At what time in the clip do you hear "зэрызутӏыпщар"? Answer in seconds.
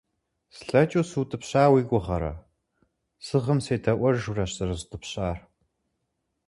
4.57-5.37